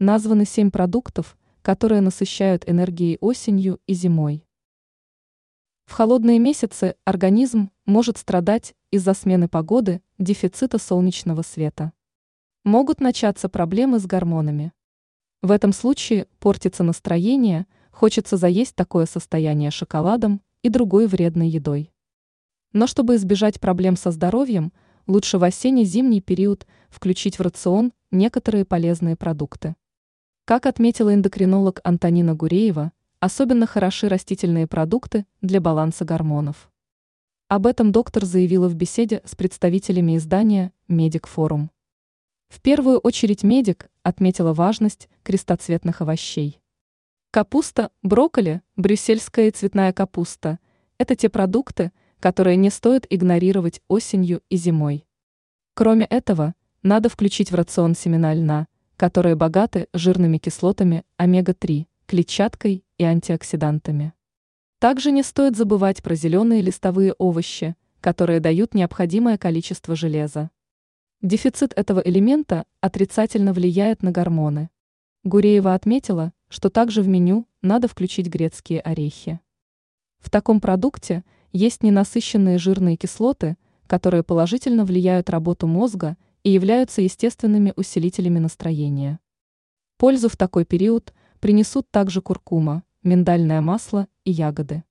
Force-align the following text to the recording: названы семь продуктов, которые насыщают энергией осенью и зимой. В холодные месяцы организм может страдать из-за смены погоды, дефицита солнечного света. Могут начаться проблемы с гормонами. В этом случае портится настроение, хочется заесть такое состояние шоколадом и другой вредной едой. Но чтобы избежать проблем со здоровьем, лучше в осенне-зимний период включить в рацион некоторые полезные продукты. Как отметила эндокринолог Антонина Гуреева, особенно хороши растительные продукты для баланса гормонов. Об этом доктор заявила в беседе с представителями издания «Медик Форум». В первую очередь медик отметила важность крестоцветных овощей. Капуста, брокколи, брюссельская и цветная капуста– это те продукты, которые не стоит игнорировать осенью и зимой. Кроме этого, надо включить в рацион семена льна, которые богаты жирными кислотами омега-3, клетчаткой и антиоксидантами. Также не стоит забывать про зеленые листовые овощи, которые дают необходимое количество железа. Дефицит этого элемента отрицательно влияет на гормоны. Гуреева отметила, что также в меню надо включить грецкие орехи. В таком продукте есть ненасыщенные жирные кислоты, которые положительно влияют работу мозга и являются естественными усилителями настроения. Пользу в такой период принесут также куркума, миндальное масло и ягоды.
названы 0.00 0.46
семь 0.46 0.70
продуктов, 0.70 1.36
которые 1.60 2.00
насыщают 2.00 2.66
энергией 2.66 3.18
осенью 3.20 3.78
и 3.86 3.92
зимой. 3.92 4.46
В 5.84 5.92
холодные 5.92 6.38
месяцы 6.38 6.96
организм 7.04 7.70
может 7.84 8.16
страдать 8.16 8.74
из-за 8.90 9.12
смены 9.12 9.46
погоды, 9.46 10.00
дефицита 10.18 10.78
солнечного 10.78 11.42
света. 11.42 11.92
Могут 12.64 13.00
начаться 13.00 13.50
проблемы 13.50 13.98
с 13.98 14.06
гормонами. 14.06 14.72
В 15.42 15.50
этом 15.50 15.74
случае 15.74 16.28
портится 16.38 16.82
настроение, 16.82 17.66
хочется 17.90 18.38
заесть 18.38 18.74
такое 18.76 19.04
состояние 19.04 19.70
шоколадом 19.70 20.40
и 20.62 20.70
другой 20.70 21.08
вредной 21.08 21.48
едой. 21.48 21.92
Но 22.72 22.86
чтобы 22.86 23.16
избежать 23.16 23.60
проблем 23.60 23.96
со 23.96 24.12
здоровьем, 24.12 24.72
лучше 25.06 25.36
в 25.36 25.44
осенне-зимний 25.44 26.22
период 26.22 26.66
включить 26.88 27.38
в 27.38 27.42
рацион 27.42 27.92
некоторые 28.10 28.64
полезные 28.64 29.16
продукты. 29.16 29.76
Как 30.50 30.66
отметила 30.66 31.14
эндокринолог 31.14 31.80
Антонина 31.84 32.34
Гуреева, 32.34 32.90
особенно 33.20 33.68
хороши 33.68 34.08
растительные 34.08 34.66
продукты 34.66 35.24
для 35.40 35.60
баланса 35.60 36.04
гормонов. 36.04 36.72
Об 37.46 37.68
этом 37.68 37.92
доктор 37.92 38.24
заявила 38.24 38.66
в 38.66 38.74
беседе 38.74 39.22
с 39.24 39.36
представителями 39.36 40.16
издания 40.16 40.72
«Медик 40.88 41.28
Форум». 41.28 41.70
В 42.48 42.60
первую 42.60 42.98
очередь 42.98 43.44
медик 43.44 43.90
отметила 44.02 44.52
важность 44.52 45.08
крестоцветных 45.22 46.00
овощей. 46.00 46.60
Капуста, 47.30 47.92
брокколи, 48.02 48.60
брюссельская 48.74 49.46
и 49.46 49.50
цветная 49.52 49.92
капуста– 49.92 50.58
это 50.98 51.14
те 51.14 51.28
продукты, 51.28 51.92
которые 52.18 52.56
не 52.56 52.70
стоит 52.70 53.06
игнорировать 53.08 53.82
осенью 53.86 54.42
и 54.48 54.56
зимой. 54.56 55.06
Кроме 55.74 56.06
этого, 56.06 56.56
надо 56.82 57.08
включить 57.08 57.52
в 57.52 57.54
рацион 57.54 57.94
семена 57.94 58.34
льна, 58.34 58.66
которые 59.00 59.34
богаты 59.34 59.88
жирными 59.94 60.36
кислотами 60.36 61.04
омега-3, 61.16 61.86
клетчаткой 62.04 62.84
и 62.98 63.02
антиоксидантами. 63.02 64.12
Также 64.78 65.10
не 65.10 65.22
стоит 65.22 65.56
забывать 65.56 66.02
про 66.02 66.14
зеленые 66.14 66.60
листовые 66.60 67.14
овощи, 67.14 67.76
которые 68.02 68.40
дают 68.40 68.74
необходимое 68.74 69.38
количество 69.38 69.96
железа. 69.96 70.50
Дефицит 71.22 71.72
этого 71.78 72.00
элемента 72.00 72.66
отрицательно 72.82 73.54
влияет 73.54 74.02
на 74.02 74.10
гормоны. 74.10 74.68
Гуреева 75.24 75.72
отметила, 75.72 76.34
что 76.50 76.68
также 76.68 77.00
в 77.00 77.08
меню 77.08 77.46
надо 77.62 77.88
включить 77.88 78.26
грецкие 78.26 78.80
орехи. 78.82 79.40
В 80.18 80.28
таком 80.28 80.60
продукте 80.60 81.24
есть 81.52 81.82
ненасыщенные 81.82 82.58
жирные 82.58 82.98
кислоты, 82.98 83.56
которые 83.86 84.24
положительно 84.24 84.84
влияют 84.84 85.30
работу 85.30 85.66
мозга 85.66 86.18
и 86.42 86.50
являются 86.50 87.02
естественными 87.02 87.72
усилителями 87.76 88.38
настроения. 88.38 89.20
Пользу 89.96 90.28
в 90.28 90.36
такой 90.36 90.64
период 90.64 91.12
принесут 91.40 91.90
также 91.90 92.22
куркума, 92.22 92.84
миндальное 93.02 93.60
масло 93.60 94.08
и 94.24 94.30
ягоды. 94.30 94.84